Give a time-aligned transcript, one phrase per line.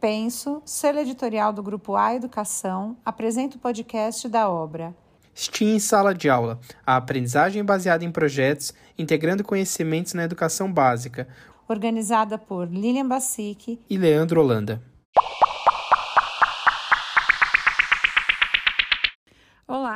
[0.00, 4.94] Penso, selo editorial do Grupo A Educação, apresenta o podcast da obra
[5.34, 11.28] STEAM em Sala de Aula, a aprendizagem baseada em projetos, integrando conhecimentos na educação básica.
[11.68, 14.82] Organizada por Lilian Bassic e Leandro Holanda.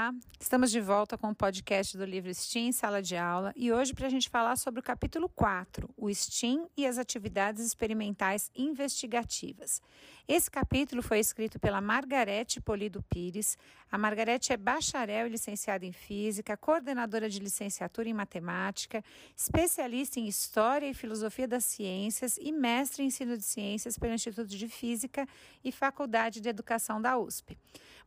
[0.05, 3.95] Olá, estamos de volta com o podcast do livro STEAM Sala de Aula e hoje
[3.95, 9.81] para a gente falar sobre o capítulo 4, o STEAM e as atividades experimentais investigativas.
[10.29, 13.57] Esse capítulo foi escrito pela Margarete Polido Pires.
[13.91, 19.03] A Margarete é bacharel e licenciada em Física, coordenadora de licenciatura em Matemática,
[19.35, 24.49] especialista em História e Filosofia das Ciências e mestre em Ensino de Ciências pelo Instituto
[24.49, 25.27] de Física
[25.65, 27.57] e Faculdade de Educação da USP.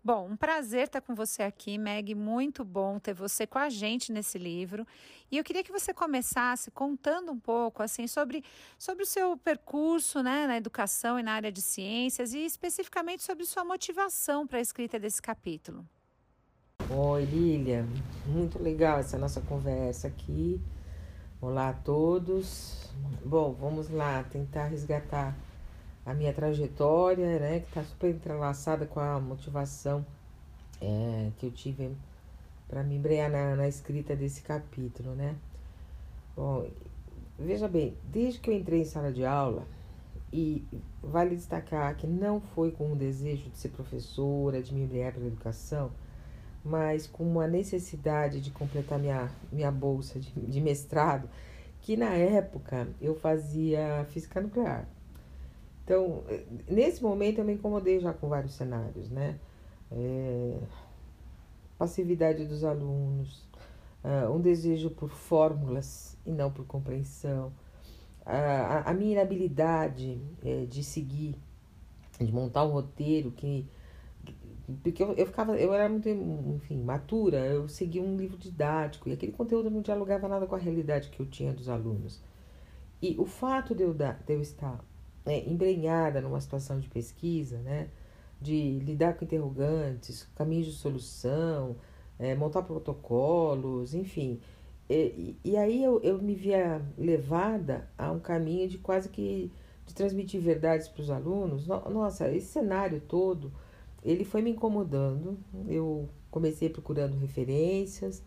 [0.08, 2.16] Bom, um prazer estar com você aqui, Meg.
[2.16, 4.88] Muito bom ter você com a gente nesse livro.
[5.30, 8.42] E eu queria que você começasse contando um pouco assim sobre,
[8.80, 13.44] sobre o seu percurso né, na educação e na área de ciências e especificamente sobre
[13.44, 15.86] sua motivação para a escrita desse capítulo.
[16.90, 17.86] Oi, Lilia.
[18.28, 20.62] Muito legal essa nossa conversa aqui.
[21.42, 22.94] Olá a todos.
[23.26, 25.36] Bom, vamos lá tentar resgatar
[26.08, 30.06] a minha trajetória, né, que está super entrelaçada com a motivação
[30.82, 31.92] é, que eu tive
[32.70, 35.36] para me embrear na, na escrita desse capítulo, né?
[36.34, 36.66] Bom,
[37.38, 39.68] veja bem, desde que eu entrei em sala de aula,
[40.32, 40.66] e
[41.04, 45.28] vale destacar que não foi com o desejo de ser professora, de me embrear pela
[45.28, 45.92] educação,
[46.64, 51.30] mas com uma necessidade de completar minha, minha bolsa de, de mestrado,
[51.82, 54.88] que na época eu fazia física nuclear.
[55.88, 56.22] Então,
[56.68, 59.40] nesse momento eu me incomodei já com vários cenários, né?
[59.90, 60.58] É,
[61.78, 63.48] passividade dos alunos,
[64.04, 67.54] uh, um desejo por fórmulas e não por compreensão,
[68.26, 71.38] uh, a, a, minha inabilidade é, de seguir,
[72.20, 73.66] de montar um roteiro que
[74.84, 79.14] porque eu, eu ficava, eu era muito, enfim, matura, eu seguia um livro didático e
[79.14, 82.22] aquele conteúdo não dialogava nada com a realidade que eu tinha dos alunos.
[83.02, 84.84] E o fato de eu, dar, de eu estar
[85.28, 87.90] né, embrenhada numa situação de pesquisa, né,
[88.42, 91.76] de lidar com interrogantes, caminhos de solução,
[92.18, 94.40] é, montar protocolos, enfim.
[94.90, 99.52] E, e aí eu, eu me via levada a um caminho de quase que
[99.86, 101.68] de transmitir verdades para os alunos.
[101.68, 103.52] Nossa, esse cenário todo,
[104.04, 105.38] ele foi me incomodando.
[105.68, 108.24] Eu comecei procurando referências,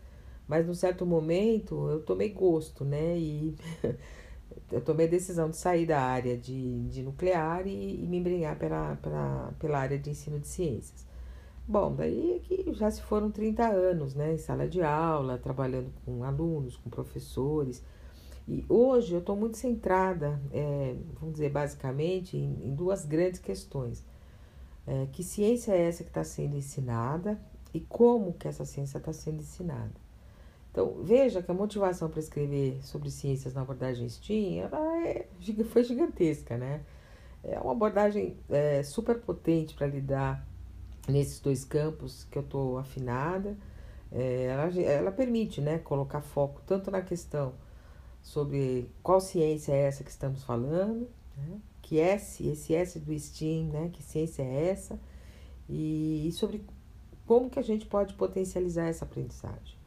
[0.48, 3.16] mas num certo momento eu tomei gosto, né?
[3.18, 3.54] E
[4.70, 8.58] eu tomei a decisão de sair da área de, de nuclear e, e me embrenhar
[8.58, 11.06] pela, pela, pela área de ensino de ciências.
[11.66, 15.92] Bom, daí é que já se foram 30 anos, né, em sala de aula, trabalhando
[16.04, 17.82] com alunos, com professores.
[18.48, 24.04] E hoje eu estou muito centrada, é, vamos dizer, basicamente, em, em duas grandes questões.
[24.86, 27.40] É, que ciência é essa que está sendo ensinada
[27.72, 29.92] e como que essa ciência está sendo ensinada.
[30.70, 35.26] Então, veja que a motivação para escrever sobre ciências na abordagem STEAM ela é,
[35.64, 36.82] foi gigantesca, né?
[37.42, 40.46] É uma abordagem é, super potente para lidar
[41.08, 43.56] nesses dois campos que eu estou afinada.
[44.12, 47.54] É, ela, ela permite né, colocar foco tanto na questão
[48.22, 51.60] sobre qual ciência é essa que estamos falando, né?
[51.82, 53.90] que S, esse S do STEAM, né?
[53.92, 55.00] que ciência é essa,
[55.68, 56.64] e, e sobre
[57.26, 59.79] como que a gente pode potencializar essa aprendizagem.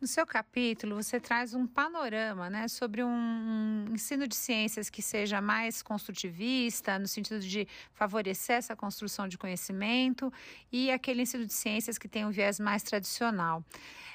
[0.00, 5.42] No seu capítulo, você traz um panorama né, sobre um, ensino de ciências que seja
[5.42, 10.32] mais construtivista, no sentido de favorecer essa construção de conhecimento,
[10.72, 13.62] e aquele ensino de ciências que tem um viés mais tradicional.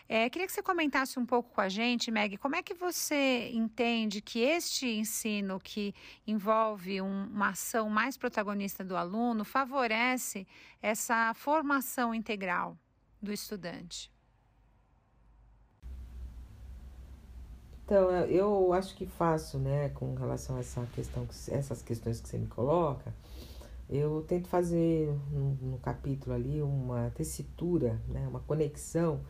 [0.10, 3.52] É, queria que você comentasse um pouco com a gente, Meg, como é que você
[3.54, 5.94] entende que este ensino que
[6.26, 10.48] envolve um, uma ação mais protagonista do aluno favorece
[10.82, 12.76] essa formação integral
[13.22, 14.15] do estudante?
[17.86, 22.38] Então, eu acho que faço, né, com relação a essa questão, essas questões que você
[22.40, 23.14] me coloca,
[23.88, 29.22] eu tento fazer no, no capítulo ali uma tessitura, né, uma conexão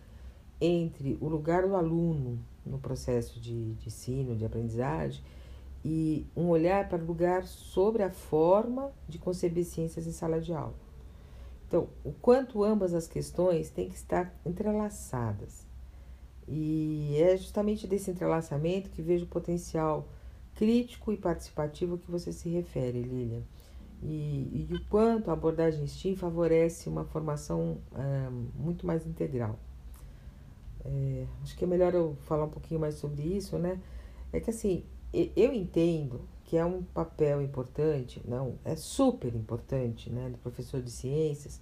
[0.62, 5.22] entre o lugar do aluno no processo de, de ensino, de aprendizagem,
[5.84, 10.54] e um olhar para o lugar sobre a forma de conceber ciências em sala de
[10.54, 10.74] aula.
[11.68, 15.65] Então, o quanto ambas as questões têm que estar entrelaçadas.
[16.48, 20.08] E é justamente desse entrelaçamento que vejo o potencial
[20.56, 23.42] crítico e participativo que você se refere, Lilian.
[24.02, 29.58] E, e o quanto a abordagem STEAM favorece uma formação é, muito mais integral.
[30.84, 33.82] É, acho que é melhor eu falar um pouquinho mais sobre isso, né?
[34.32, 34.84] É que assim,
[35.36, 40.92] eu entendo que é um papel importante, não, é super importante, né, do professor de
[40.92, 41.60] ciências,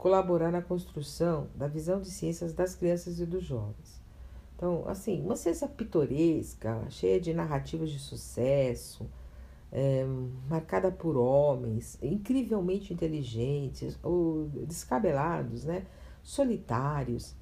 [0.00, 4.00] colaborar na construção da visão de ciências das crianças e dos jovens.
[4.56, 9.06] Então, assim, uma ciência pitoresca, cheia de narrativas de sucesso,
[9.70, 10.06] é,
[10.48, 15.84] marcada por homens incrivelmente inteligentes ou descabelados, né,
[16.22, 17.36] solitários,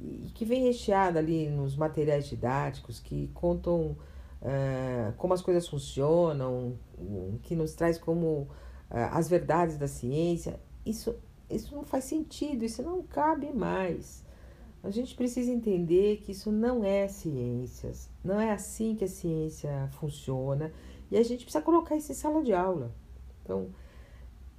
[0.00, 3.96] e que vem recheada ali nos materiais didáticos que contam
[4.40, 6.78] é, como as coisas funcionam,
[7.42, 8.46] que nos traz como
[8.88, 10.60] é, as verdades da ciência.
[10.86, 11.16] Isso
[11.54, 14.24] isso não faz sentido, isso não cabe mais.
[14.82, 19.88] A gente precisa entender que isso não é ciências, não é assim que a ciência
[19.92, 20.70] funciona
[21.10, 22.92] e a gente precisa colocar isso em sala de aula.
[23.42, 23.68] Então,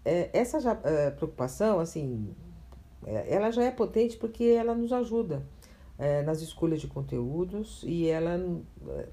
[0.03, 2.33] é, essa já, é, preocupação, assim,
[3.05, 5.45] é, ela já é potente porque ela nos ajuda
[5.97, 8.39] é, nas escolhas de conteúdos e ela
[8.89, 9.07] é,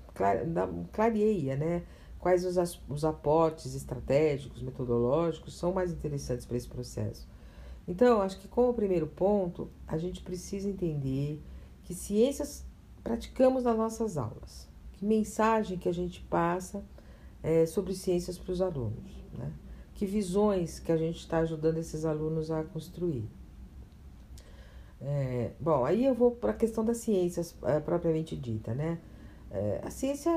[0.93, 1.83] clareia, né?
[2.19, 7.29] Quais os, os aportes estratégicos, metodológicos são mais interessantes para esse processo.
[7.87, 11.43] Então, acho que como primeiro ponto, a gente precisa entender
[11.85, 12.65] que ciências
[13.03, 14.69] praticamos nas nossas aulas.
[14.93, 16.85] Que mensagem que a gente passa
[17.43, 19.53] é, sobre ciências para os alunos, né?
[19.95, 23.29] Que visões que a gente está ajudando esses alunos a construir.
[25.01, 28.99] É, bom, aí eu vou para a questão das ciências é, propriamente dita, né?
[29.83, 30.31] A ciência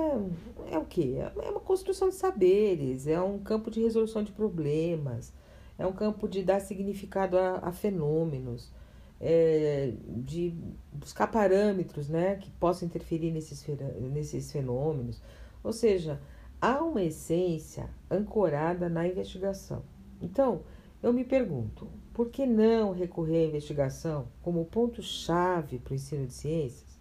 [0.70, 1.16] é o quê?
[1.20, 5.32] É uma construção de saberes, é um campo de resolução de problemas,
[5.78, 8.72] é um campo de dar significado a, a fenômenos,
[9.20, 10.54] é, de
[10.92, 13.66] buscar parâmetros né, que possam interferir nesses,
[14.12, 15.22] nesses fenômenos.
[15.64, 16.22] Ou seja,
[16.62, 19.84] há uma essência ancorada na investigação.
[20.22, 20.62] Então,
[21.04, 26.34] eu me pergunto, por que não recorrer à investigação como ponto-chave para o ensino de
[26.34, 26.96] ciências?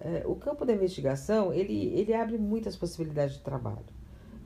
[0.00, 3.97] É, o campo da investigação ele, ele abre muitas possibilidades de trabalho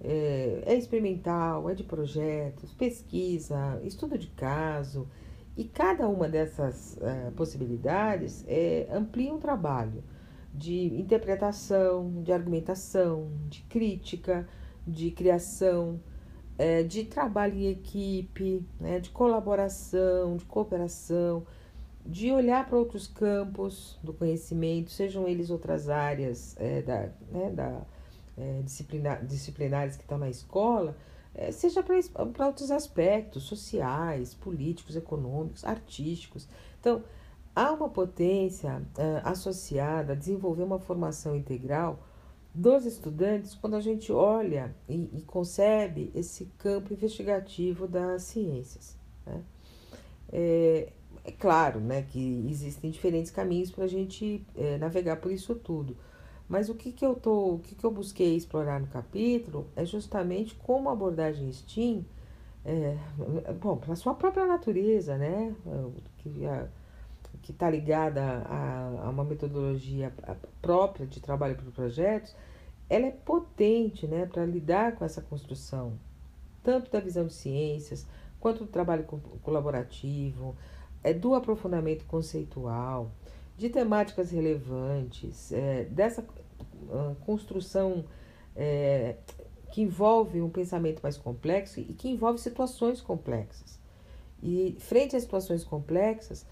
[0.03, 5.09] é, é experimental, é de projetos, pesquisa, estudo de caso,
[5.57, 10.03] e cada uma dessas uh, possibilidades é, amplia um trabalho
[10.53, 14.49] de interpretação, de argumentação, de crítica,
[14.87, 16.01] de criação,
[16.59, 21.47] é, de trabalho em equipe, né, de colaboração, de cooperação,
[22.05, 27.83] de olhar para outros campos do conhecimento, sejam eles outras áreas é, da, né, da
[28.37, 30.96] é, disciplinar, disciplinares que estão na escola,
[31.34, 36.46] é, seja para outros aspectos sociais, políticos, econômicos, artísticos.
[36.79, 37.02] Então,
[37.55, 42.06] há uma potência é, associada a desenvolver uma formação integral
[42.55, 48.96] dos estudantes quando a gente olha e, e concebe esse campo investigativo das ciências.
[49.25, 49.43] Né?
[50.31, 50.93] É,
[51.25, 55.96] é, claro né, que existem diferentes caminhos para a gente é, navegar por isso tudo.
[56.53, 59.87] Mas o que, que eu tô, o que, que eu busquei explorar no capítulo é
[59.87, 62.05] justamente como a abordagem STEAM,
[62.63, 62.95] é,
[63.59, 65.55] bom, pela sua própria natureza, né,
[66.19, 66.47] que
[67.41, 70.13] que está ligada a, a, uma metodologia
[70.61, 72.37] própria de trabalho para projetos,
[72.89, 75.95] ela é potente, né, para lidar com essa construção,
[76.63, 78.07] tanto da visão de ciências
[78.39, 79.05] quanto do trabalho
[79.43, 80.55] colaborativo,
[81.03, 83.11] é do aprofundamento conceitual,
[83.57, 86.23] de temáticas relevantes, é, dessa
[87.25, 88.05] construção
[88.55, 89.17] é,
[89.73, 93.79] que envolve um pensamento mais complexo e que envolve situações complexas.
[94.43, 96.46] E frente a situações complexas,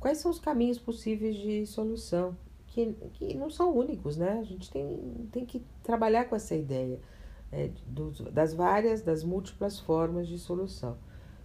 [0.00, 2.36] quais são os caminhos possíveis de solução?
[2.66, 4.38] Que, que não são únicos, né?
[4.40, 6.98] A gente tem, tem que trabalhar com essa ideia
[7.52, 7.70] é,
[8.32, 10.98] das várias, das múltiplas formas de solução.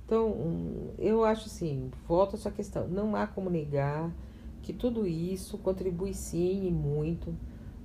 [0.05, 4.13] Então, um, eu acho assim, volto a essa questão, não há como negar
[4.61, 7.33] que tudo isso contribui sim e muito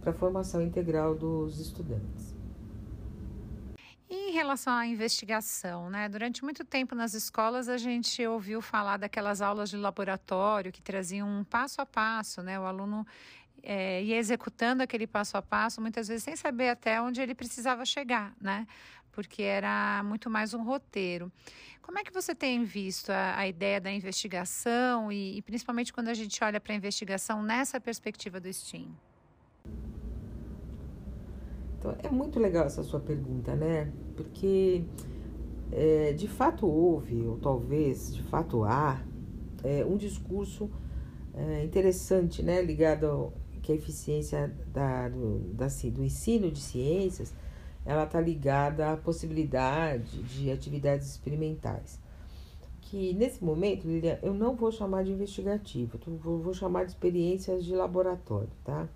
[0.06, 2.32] para a formação integral dos estudantes.
[4.08, 6.08] Em relação à investigação, né?
[6.08, 11.28] Durante muito tempo nas escolas a gente ouviu falar daquelas aulas de laboratório que traziam
[11.28, 12.56] um passo a passo, né?
[12.60, 13.04] O aluno
[13.60, 17.84] é, ia executando aquele passo a passo, muitas vezes sem saber até onde ele precisava
[17.84, 18.64] chegar, né?
[19.10, 21.32] Porque era muito mais um roteiro.
[21.82, 26.08] Como é que você tem visto a, a ideia da investigação e, e principalmente quando
[26.08, 28.94] a gente olha para a investigação nessa perspectiva do STEAM?
[31.78, 33.92] Então, é muito legal essa sua pergunta, né?
[34.16, 34.84] Porque
[35.72, 39.02] é, de fato houve, ou talvez de fato há,
[39.62, 40.70] é, um discurso
[41.34, 42.62] é, interessante, né?
[42.62, 47.34] Ligado ao, que a eficiência da, do, da, do ensino de ciências
[47.84, 52.00] ela está ligada à possibilidade de atividades experimentais.
[52.80, 57.64] Que nesse momento, Lilian, eu não vou chamar de investigativo, vou, vou chamar de experiências
[57.64, 58.88] de laboratório, tá?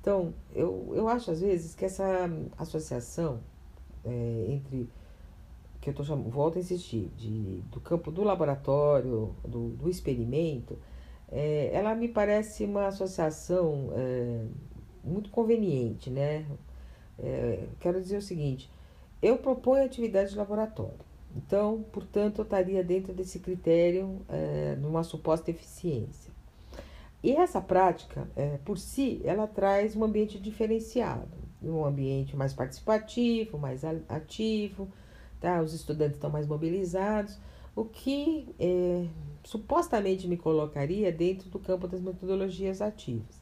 [0.00, 3.40] Então, eu, eu acho às vezes que essa associação
[4.04, 4.88] é, entre
[5.80, 10.78] que eu tô chamando, volto a insistir, de, do campo do laboratório, do, do experimento,
[11.30, 14.44] é, ela me parece uma associação é,
[15.04, 16.46] muito conveniente, né?
[17.18, 18.70] É, quero dizer o seguinte,
[19.20, 20.94] eu proponho atividade de laboratório,
[21.36, 26.32] então, portanto, eu estaria dentro desse critério é, numa suposta eficiência.
[27.22, 31.28] E essa prática, é, por si, ela traz um ambiente diferenciado,
[31.62, 34.88] um ambiente mais participativo, mais ativo,
[35.40, 35.60] tá?
[35.60, 37.38] os estudantes estão mais mobilizados,
[37.74, 39.06] o que é,
[39.42, 43.40] supostamente me colocaria dentro do campo das metodologias ativas.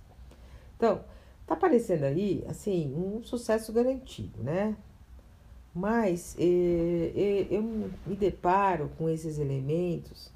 [0.76, 1.04] Então,
[1.46, 4.76] tá aparecendo aí, assim, um sucesso garantido, né?
[5.74, 10.32] Mas é, é, eu me deparo com esses elementos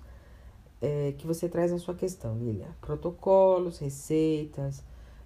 [0.80, 2.68] é, que você traz na sua questão, Lilia.
[2.80, 4.82] Protocolos, receitas,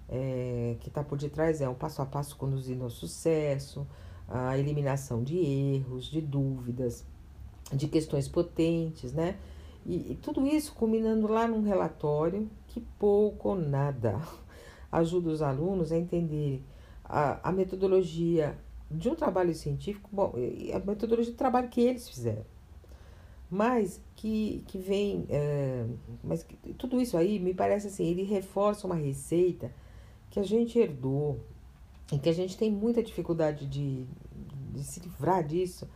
[0.09, 3.87] é, que está por detrás é um passo a passo conduzindo ao sucesso,
[4.27, 7.05] a eliminação de erros, de dúvidas,
[7.71, 9.37] de questões potentes, né?
[9.85, 14.19] E, e tudo isso culminando lá num relatório que pouco ou nada
[14.91, 16.63] ajuda os alunos a entender
[17.03, 18.57] a, a metodologia
[18.89, 20.33] de um trabalho científico, bom,
[20.73, 22.54] a metodologia de trabalho que eles fizeram
[23.49, 25.25] mas que, que vem.
[25.29, 25.85] É,
[26.23, 29.71] mas que, tudo isso aí me parece assim, ele reforça uma receita
[30.29, 31.39] que a gente herdou
[32.11, 34.05] e que a gente tem muita dificuldade de,
[34.71, 35.87] de se livrar disso,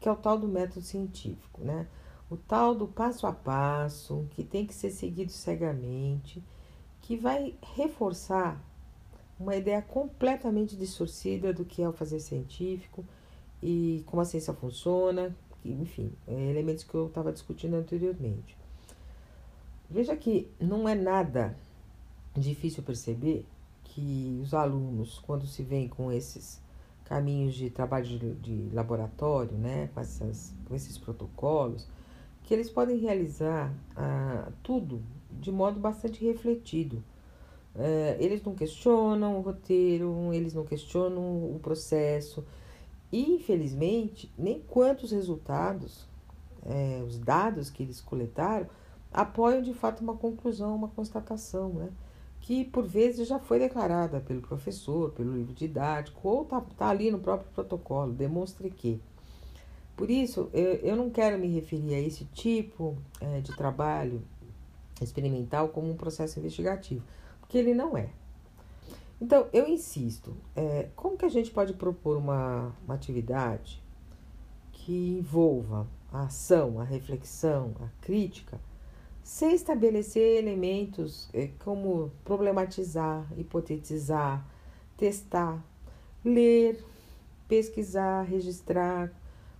[0.00, 1.86] que é o tal do método científico, né?
[2.28, 6.42] O tal do passo a passo, que tem que ser seguido cegamente,
[7.02, 8.60] que vai reforçar
[9.38, 13.04] uma ideia completamente distorcida do que é o fazer científico
[13.62, 15.36] e como a ciência funciona,
[15.72, 18.56] enfim, é, elementos que eu estava discutindo anteriormente.
[19.88, 21.56] Veja que não é nada
[22.34, 23.46] difícil perceber
[23.84, 26.60] que os alunos, quando se vêm com esses
[27.04, 31.86] caminhos de trabalho de, de laboratório, né, com, essas, com esses protocolos,
[32.42, 37.02] que eles podem realizar ah, tudo de modo bastante refletido.
[37.74, 42.44] É, eles não questionam o roteiro, eles não questionam o processo,
[43.12, 46.06] infelizmente, nem quantos resultados,
[46.64, 48.66] é, os dados que eles coletaram,
[49.12, 51.90] apoiam de fato uma conclusão, uma constatação, né?
[52.40, 57.10] que por vezes já foi declarada pelo professor, pelo livro didático, ou está tá ali
[57.10, 59.00] no próprio protocolo, demonstre que.
[59.96, 64.22] Por isso, eu, eu não quero me referir a esse tipo é, de trabalho
[65.00, 67.02] experimental como um processo investigativo,
[67.40, 68.10] porque ele não é.
[69.20, 73.82] Então, eu insisto, é, como que a gente pode propor uma, uma atividade
[74.72, 78.60] que envolva a ação, a reflexão, a crítica,
[79.22, 84.46] sem estabelecer elementos é, como problematizar, hipotetizar,
[84.96, 85.64] testar,
[86.24, 86.84] ler,
[87.48, 89.10] pesquisar, registrar,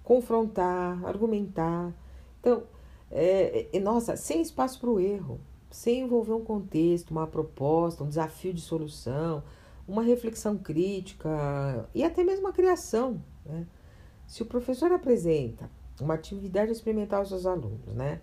[0.04, 1.92] confrontar, argumentar.
[2.40, 2.62] Então,
[3.10, 5.40] é, é, nossa, sem espaço para o erro
[5.76, 9.42] sem envolver um contexto, uma proposta, um desafio de solução,
[9.86, 13.22] uma reflexão crítica e até mesmo a criação.
[13.44, 13.66] Né?
[14.26, 18.22] Se o professor apresenta uma atividade experimental aos seus alunos, né?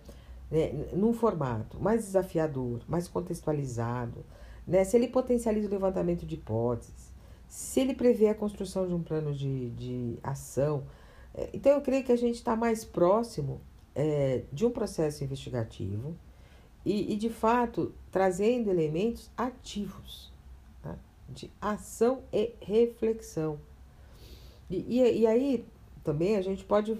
[0.50, 4.24] né num formato mais desafiador, mais contextualizado,
[4.66, 4.82] né?
[4.82, 7.14] se ele potencializa o levantamento de hipóteses,
[7.46, 10.82] se ele prevê a construção de um plano de, de ação,
[11.32, 13.60] é, então eu creio que a gente está mais próximo
[13.94, 16.16] é, de um processo investigativo
[16.84, 20.32] e, e de fato trazendo elementos ativos
[20.82, 20.96] tá?
[21.28, 23.58] de ação e reflexão.
[24.68, 25.64] E, e, e, aí
[26.02, 26.96] também a gente pode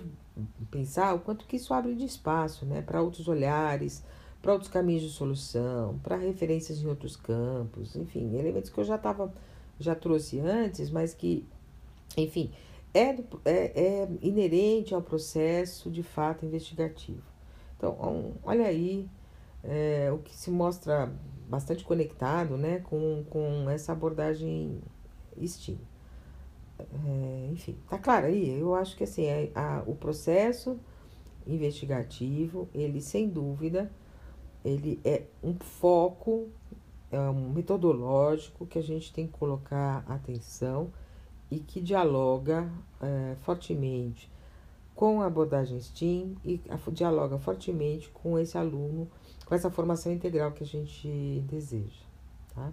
[0.70, 4.02] pensar o quanto que isso abre de espaço né, para outros olhares,
[4.42, 8.96] para outros caminhos de solução, para referências em outros campos, enfim, elementos que eu já
[8.96, 9.32] estava
[9.78, 11.44] já trouxe antes, mas que,
[12.16, 12.52] enfim,
[12.92, 13.08] é,
[13.44, 17.22] é, é inerente ao processo de fato investigativo.
[17.76, 19.08] Então, olha aí
[19.64, 21.12] é, o que se mostra
[21.48, 24.80] bastante conectado né, com, com essa abordagem
[25.42, 25.78] STEAM.
[26.78, 28.58] É, enfim, tá claro aí?
[28.58, 30.78] Eu acho que assim, a, a, o processo
[31.46, 33.90] investigativo, ele sem dúvida,
[34.64, 36.48] ele é um foco,
[37.10, 40.90] é um metodológico que a gente tem que colocar atenção
[41.50, 42.68] e que dialoga
[43.00, 44.32] é, fortemente
[44.94, 46.60] com a abordagem STEAM e
[46.92, 49.08] dialoga fortemente com esse aluno
[49.44, 52.02] com essa formação integral que a gente deseja,
[52.54, 52.72] tá?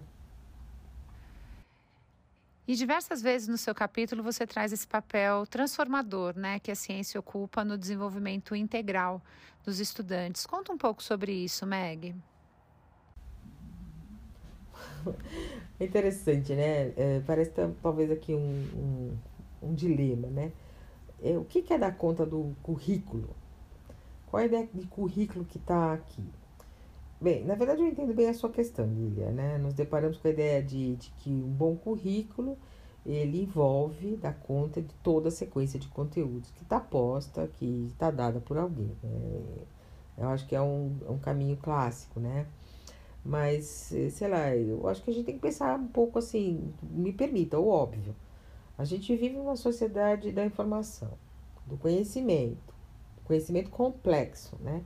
[2.66, 7.18] E diversas vezes no seu capítulo você traz esse papel transformador, né, que a ciência
[7.18, 9.20] ocupa no desenvolvimento integral
[9.64, 10.46] dos estudantes.
[10.46, 12.14] Conta um pouco sobre isso, Meg.
[15.78, 16.92] É interessante, né?
[16.96, 17.50] É, parece
[17.82, 19.18] talvez aqui um, um,
[19.70, 20.52] um dilema, né?
[21.20, 23.30] É, o que, que é dar conta do currículo?
[24.26, 26.24] Qual é a ideia de currículo que está aqui?
[27.22, 29.56] Bem, na verdade eu entendo bem a sua questão, Lilia, né?
[29.56, 32.58] Nos deparamos com a ideia de, de que um bom currículo
[33.06, 38.10] ele envolve dar conta de toda a sequência de conteúdos que está posta, que está
[38.10, 38.96] dada por alguém.
[39.04, 39.44] Né?
[40.18, 42.44] Eu acho que é um, é um caminho clássico, né?
[43.24, 47.12] Mas, sei lá, eu acho que a gente tem que pensar um pouco assim, me
[47.12, 48.16] permita, o óbvio.
[48.76, 51.12] A gente vive uma sociedade da informação,
[51.66, 52.74] do conhecimento,
[53.22, 54.82] conhecimento complexo, né?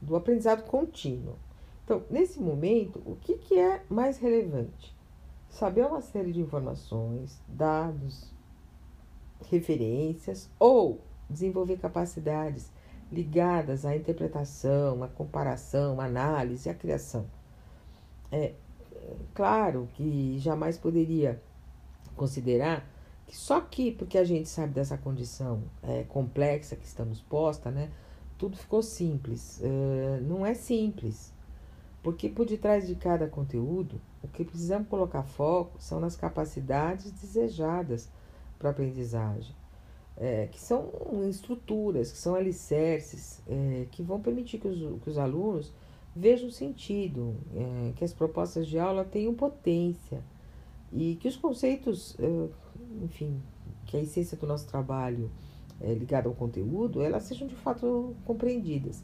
[0.00, 1.34] Do aprendizado contínuo.
[1.84, 4.94] Então, nesse momento, o que, que é mais relevante?
[5.48, 8.32] Saber uma série de informações, dados,
[9.50, 12.70] referências ou desenvolver capacidades
[13.10, 17.26] ligadas à interpretação, à comparação, à análise, à criação.
[18.30, 18.54] É
[19.34, 21.42] claro que jamais poderia
[22.16, 22.88] considerar
[23.26, 27.90] que só que porque a gente sabe dessa condição é, complexa que estamos posta, né,
[28.38, 29.60] tudo ficou simples.
[29.60, 31.31] Uh, não é simples,
[32.02, 38.10] porque por detrás de cada conteúdo, o que precisamos colocar foco são nas capacidades desejadas
[38.58, 39.54] para a aprendizagem,
[40.16, 40.90] é, que são
[41.28, 45.72] estruturas, que são alicerces, é, que vão permitir que os, que os alunos
[46.14, 50.22] vejam sentido, é, que as propostas de aula tenham potência
[50.92, 52.48] e que os conceitos é,
[53.02, 53.40] enfim,
[53.86, 55.30] que a essência do nosso trabalho
[55.80, 59.02] é ligada ao conteúdo, elas sejam de fato compreendidas.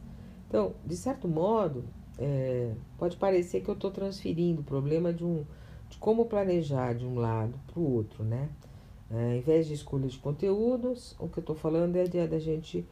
[0.48, 1.84] Então, de certo modo,
[2.18, 5.44] é, pode parecer que eu estou transferindo o problema de, um,
[5.88, 8.48] de como planejar de um lado para o outro, né?
[9.10, 12.38] É, ao invés de escolha de conteúdos, o que eu estou falando é de, da
[12.38, 12.86] gente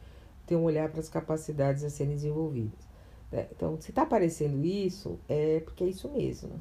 [0.45, 2.87] ter um olhar para as capacidades a serem desenvolvidas.
[3.31, 6.59] É, então, se está aparecendo isso, é porque é isso mesmo.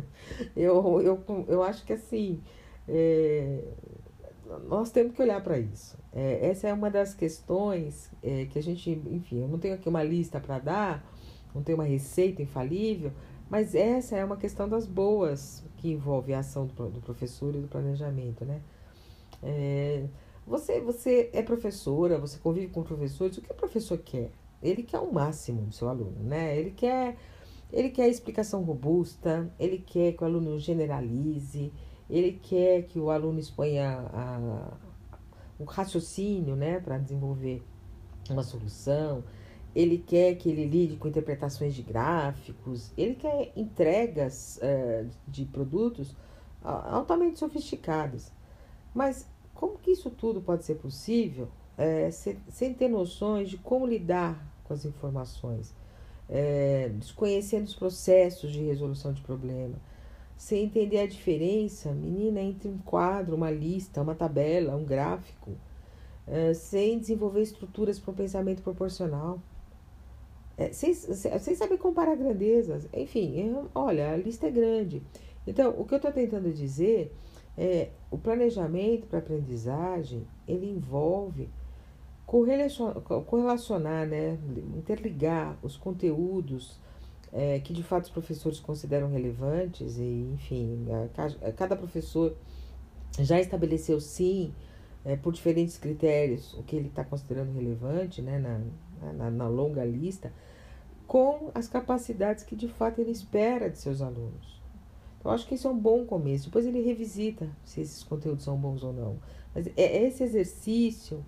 [0.56, 2.40] eu, eu, eu acho que assim,
[2.88, 3.62] é,
[4.66, 5.98] nós temos que olhar para isso.
[6.12, 9.88] É, essa é uma das questões é, que a gente, enfim, eu não tenho aqui
[9.88, 11.15] uma lista para dar,
[11.56, 13.10] não tenho uma receita infalível,
[13.48, 17.60] mas essa é uma questão das boas que envolve a ação do, do professor e
[17.60, 18.60] do planejamento, né?
[19.42, 20.06] É,
[20.46, 24.30] você, você é professora, você convive com professores, o que o professor quer?
[24.62, 26.58] Ele quer o máximo do seu aluno, né?
[26.58, 27.16] Ele quer,
[27.72, 31.72] ele quer explicação robusta, ele quer que o aluno generalize,
[32.08, 34.76] ele quer que o aluno exponha a,
[35.58, 37.62] o raciocínio né, para desenvolver
[38.30, 39.24] uma solução,
[39.76, 46.16] ele quer que ele lide com interpretações de gráficos, ele quer entregas uh, de produtos
[46.62, 48.32] altamente sofisticados.
[48.92, 53.86] Mas como que isso tudo pode ser possível é, sem, sem ter noções de como
[53.86, 55.72] lidar com as informações,
[56.28, 59.76] é, desconhecendo os processos de resolução de problema?
[60.36, 65.52] sem entender a diferença, menina, entre um quadro, uma lista, uma tabela, um gráfico,
[66.26, 69.40] é, sem desenvolver estruturas para um pensamento proporcional,
[70.58, 72.88] é, sem, saber comparar grandezas.
[72.92, 75.02] Enfim, é, olha, a lista é grande.
[75.46, 77.14] Então, o que eu estou tentando dizer
[77.56, 81.48] é o planejamento para aprendizagem, ele envolve
[82.26, 84.36] correlacionar, correlacionar né,
[84.76, 86.78] interligar os conteúdos
[87.32, 92.34] é, que de fato os professores consideram relevantes, e enfim, a, a cada professor
[93.18, 94.54] já estabeleceu sim,
[95.04, 98.60] é, por diferentes critérios, o que ele está considerando relevante né, na,
[99.00, 100.32] na, na longa lista,
[101.06, 104.60] com as capacidades que de fato ele espera de seus alunos.
[105.18, 106.46] Então, acho que isso é um bom começo.
[106.46, 109.18] Depois ele revisita se esses conteúdos são bons ou não.
[109.54, 111.24] Mas é esse exercício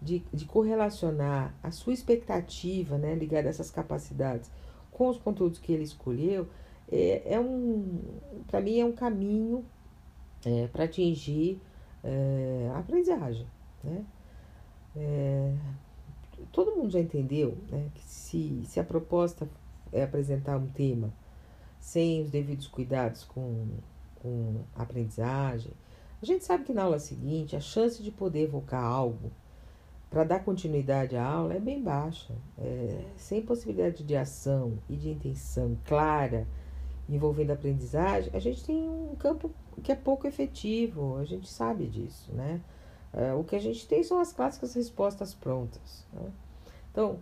[0.00, 4.50] de, de correlacionar a sua expectativa né, ligada a essas capacidades
[4.90, 6.48] com os conteúdos que ele escolheu,
[6.90, 8.00] é, é um,
[8.46, 9.64] para mim é um caminho
[10.44, 11.60] é, para atingir
[12.04, 13.46] é, a aprendizagem,
[13.82, 14.04] né?
[14.94, 15.54] É,
[16.52, 19.48] todo mundo já entendeu né, que se, se a proposta
[19.90, 21.12] é apresentar um tema
[21.80, 23.66] sem os devidos cuidados com,
[24.20, 25.72] com a aprendizagem,
[26.22, 29.32] a gente sabe que na aula seguinte a chance de poder evocar algo
[30.08, 32.34] para dar continuidade à aula é bem baixa.
[32.58, 36.46] É, sem possibilidade de ação e de intenção clara
[37.08, 39.50] envolvendo a aprendizagem, a gente tem um campo
[39.82, 42.60] que é pouco efetivo, a gente sabe disso, né?
[43.12, 46.06] É, o que a gente tem são as clássicas respostas prontas.
[46.12, 46.30] Né?
[46.90, 47.18] Então,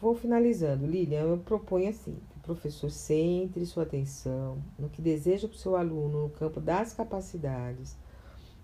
[0.00, 0.86] vou finalizando.
[0.86, 5.58] Lilian, eu proponho assim, que o professor centre sua atenção no que deseja para o
[5.58, 7.96] seu aluno no campo das capacidades,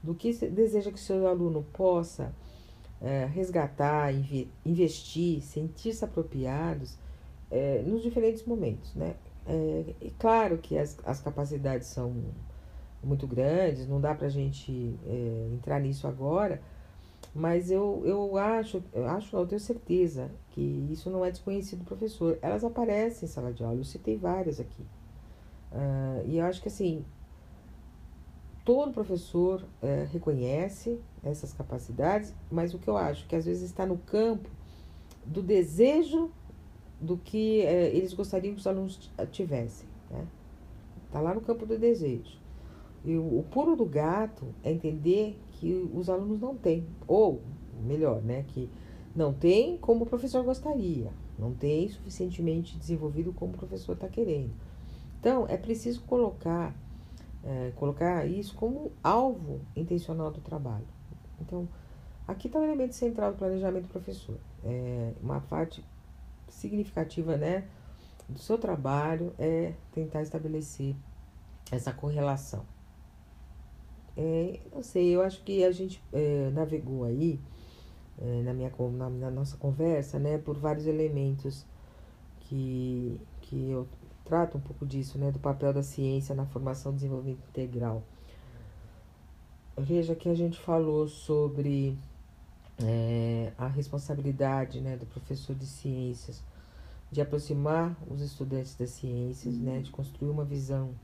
[0.03, 2.35] do que deseja que o seu aluno possa
[3.01, 4.13] é, resgatar,
[4.65, 6.97] investir, sentir-se apropriados
[7.51, 9.15] é, nos diferentes momentos, né?
[9.47, 12.15] É, claro que as, as capacidades são,
[13.03, 16.61] muito grandes, não dá para a gente é, entrar nisso agora,
[17.35, 20.61] mas eu, eu acho, eu acho, eu tenho certeza que
[20.91, 22.39] isso não é desconhecido do professor.
[22.43, 24.83] Elas aparecem em sala de aula, eu citei várias aqui.
[25.73, 27.05] Uh, e eu acho que assim,
[28.65, 33.87] todo professor uh, reconhece essas capacidades, mas o que eu acho que às vezes está
[33.87, 34.51] no campo
[35.25, 36.31] do desejo
[37.01, 39.89] do que uh, eles gostariam que os alunos tivessem.
[40.11, 40.27] Né?
[41.07, 42.42] Está lá no campo do desejo.
[43.05, 47.43] E o, o puro do gato é entender que os alunos não têm, ou
[47.83, 48.69] melhor, né, que
[49.15, 54.53] não tem como o professor gostaria, não tem suficientemente desenvolvido como o professor está querendo.
[55.21, 56.75] Então, é preciso colocar,
[57.45, 60.87] é, colocar isso como alvo intencional do trabalho.
[61.41, 61.69] Então,
[62.27, 64.37] aqui está o elemento central do planejamento do professor.
[64.65, 65.85] É uma parte
[66.49, 67.65] significativa né,
[68.29, 70.95] do seu trabalho é tentar estabelecer
[71.71, 72.65] essa correlação.
[74.17, 77.41] É, não sei, eu acho que a gente é, navegou aí
[78.19, 81.65] é, na, minha, na, na, nossa conversa, né, por vários elementos
[82.41, 83.89] que, que eu
[84.25, 88.03] trato um pouco disso, né, do papel da ciência na formação e desenvolvimento integral.
[89.79, 91.99] Veja que a gente falou sobre
[92.83, 96.43] é, a responsabilidade né, do professor de ciências
[97.13, 100.95] de aproximar os estudantes das ciências, né, de construir uma visão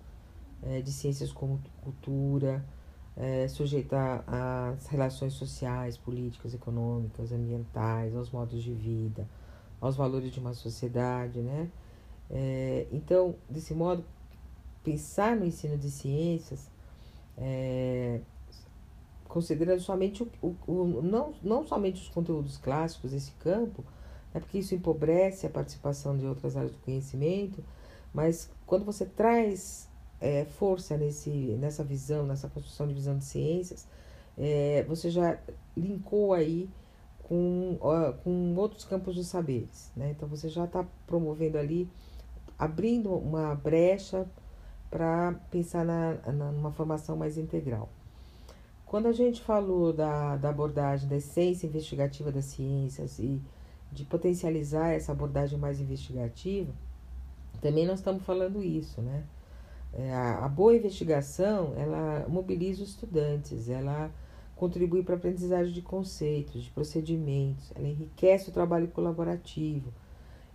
[0.62, 2.64] é, de ciências como cultura,
[3.18, 9.28] é, sujeita às relações sociais, políticas, econômicas, ambientais, aos modos de vida,
[9.80, 11.68] aos valores de uma sociedade, né?
[12.30, 14.04] É, então, desse modo,
[14.84, 16.70] pensar no ensino de ciências,
[17.36, 18.20] é,
[19.26, 23.84] considerando somente o, o, o, não, não somente os conteúdos clássicos desse campo,
[24.32, 27.64] né, porque isso empobrece a participação de outras áreas do conhecimento,
[28.14, 29.87] mas quando você traz
[30.20, 33.86] é, força nesse, nessa visão, nessa construção de visão de ciências,
[34.36, 35.38] é, você já
[35.76, 36.68] linkou aí
[37.22, 37.78] com,
[38.24, 39.92] com outros campos dos saberes.
[39.96, 40.10] Né?
[40.10, 41.88] Então você já está promovendo ali,
[42.58, 44.26] abrindo uma brecha
[44.90, 47.88] para pensar na, na, numa formação mais integral.
[48.86, 53.40] Quando a gente falou da, da abordagem da essência investigativa das ciências e
[53.92, 56.72] de potencializar essa abordagem mais investigativa,
[57.60, 59.24] também nós estamos falando isso, né?
[59.92, 64.10] É, a, boa investigação, ela mobiliza os estudantes, ela
[64.54, 69.92] contribui para a aprendizagem de conceitos, de procedimentos, ela enriquece o trabalho colaborativo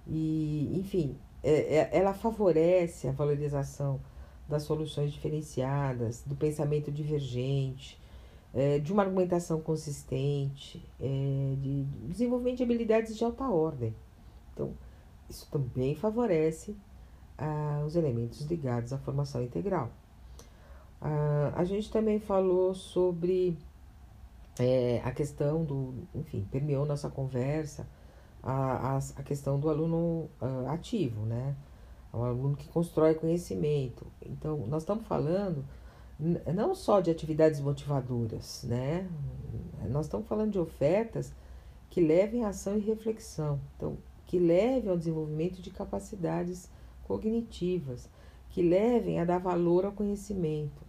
[0.07, 3.99] e, enfim, é, é, ela favorece a valorização
[4.47, 7.99] das soluções diferenciadas, do pensamento divergente,
[8.53, 13.95] é, de uma argumentação consistente, é, de desenvolvimento de habilidades de alta ordem.
[14.53, 14.73] Então,
[15.29, 16.75] isso também favorece
[17.37, 19.89] ah, os elementos ligados à formação integral.
[21.01, 23.57] Ah, a gente também falou sobre
[24.59, 27.87] é, a questão do, enfim, permeou nossa conversa
[28.41, 31.55] a, a, a questão do aluno uh, ativo, né?
[32.11, 34.05] O aluno que constrói conhecimento.
[34.21, 35.65] Então, nós estamos falando
[36.53, 39.09] não só de atividades motivadoras, né?
[39.89, 41.33] Nós estamos falando de ofertas
[41.89, 43.59] que levem ação e reflexão.
[43.75, 46.69] Então, que levem ao desenvolvimento de capacidades
[47.07, 48.09] cognitivas,
[48.49, 50.81] que levem a dar valor ao conhecimento,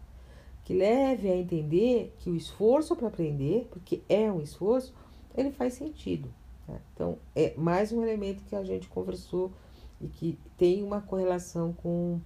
[0.65, 4.95] que levem a entender que o esforço para aprender, porque é um esforço,
[5.35, 6.29] ele faz sentido.
[6.69, 6.81] Né?
[6.93, 9.53] Então, é mais um elemento que a gente conversou
[10.01, 12.21] e que tem uma correlação com,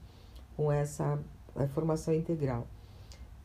[0.57, 1.19] com essa
[1.75, 2.67] formação integral.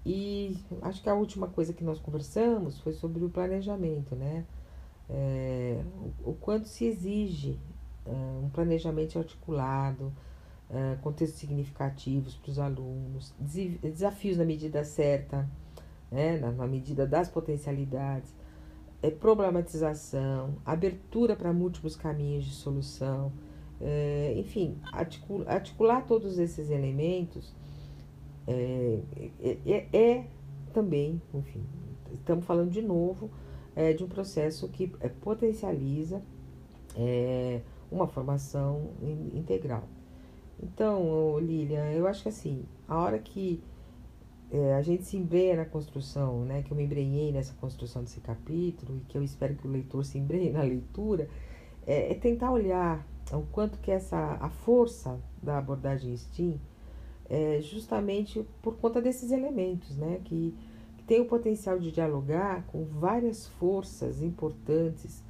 [0.06, 4.46] E acho que a última coisa que nós conversamos foi sobre o planejamento, né?
[5.10, 5.82] É,
[6.26, 7.60] o, o, quanto se exige
[8.06, 8.12] é,
[8.44, 10.12] um planejamento articulado,
[11.02, 13.34] contextos significativos para os alunos,
[13.82, 15.48] desafios na medida certa,
[16.12, 18.34] né, na, na medida das potencialidades,
[19.02, 23.32] é, problematização, abertura para múltiplos caminhos de solução,
[23.82, 27.54] é, enfim, articula, articular todos esses elementos
[28.48, 29.00] é,
[29.42, 30.28] é, é, é
[30.74, 31.64] também, enfim,
[32.14, 33.30] estamos falando de novo
[33.76, 36.22] é, de um processo que é, potencializa
[37.92, 38.92] uma formação
[39.34, 39.84] integral.
[40.64, 43.62] Então, Lilian, eu acho que assim, a hora que
[44.50, 48.22] é, a gente se embrenha na construção, né, que eu me embrenhei nessa construção desse
[48.22, 51.28] capítulo e que eu espero que o leitor se embrenhe na leitura,
[51.86, 56.60] é, é tentar olhar o quanto que essa a força da abordagem STEAM
[57.30, 60.56] é justamente por conta desses elementos, né, que,
[60.98, 65.24] que tem o potencial de dialogar com várias forças importantes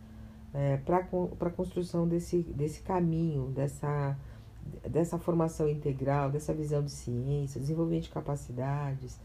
[0.54, 4.16] é, para a construção desse, desse caminho, dessa
[4.90, 9.20] dessa formação integral, dessa visão de ciência, desenvolvimento de capacidades,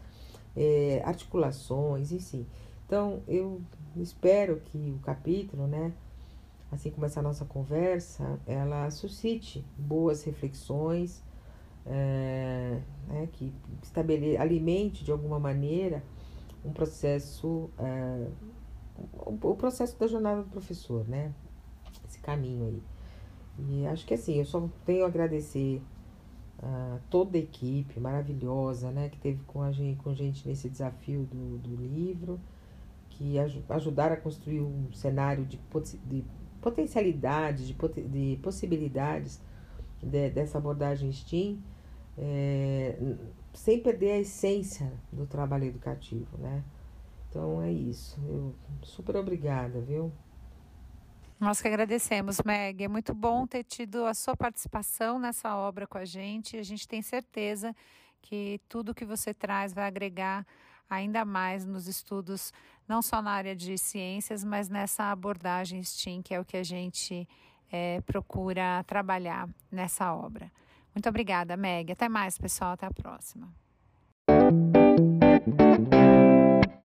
[0.55, 2.45] é, articulações, enfim.
[2.85, 3.61] Então, eu
[3.95, 5.93] espero que o capítulo, né,
[6.71, 11.23] assim como essa nossa conversa, ela suscite boas reflexões,
[11.85, 16.03] é, né, que estabele, alimente de alguma maneira
[16.63, 18.27] um processo, é,
[19.13, 21.33] o, o processo da jornada do professor, né,
[22.07, 22.83] esse caminho aí.
[23.67, 25.81] E acho que assim, eu só tenho a agradecer
[26.61, 31.23] a toda a equipe maravilhosa, né, que teve com a gente, com gente nesse desafio
[31.23, 32.39] do, do livro,
[33.09, 35.59] que aj ajudaram a construir um cenário de,
[36.05, 36.25] de
[36.61, 39.41] potencialidades, de, de possibilidades
[40.01, 41.59] de, dessa abordagem STEAM,
[42.17, 42.97] é,
[43.53, 46.63] sem perder a essência do trabalho educativo, né?
[47.29, 48.19] Então é isso.
[48.27, 50.11] Eu super obrigada, viu?
[51.39, 52.83] Nós que agradecemos, Meg.
[52.83, 56.57] É muito bom ter tido a sua participação nessa obra com a gente.
[56.57, 57.73] A gente tem certeza
[58.21, 60.45] que tudo que você traz vai agregar
[60.89, 62.51] ainda mais nos estudos,
[62.85, 66.63] não só na área de ciências, mas nessa abordagem STEAM, que é o que a
[66.63, 67.25] gente
[67.71, 70.51] é, procura trabalhar nessa obra.
[70.93, 71.93] Muito obrigada, Meg.
[71.93, 72.71] Até mais, pessoal.
[72.71, 73.49] Até a próxima.